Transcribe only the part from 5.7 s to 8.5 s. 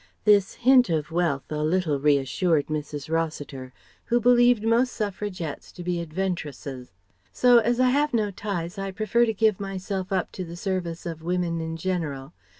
to be adventuresses.) "So, as I have no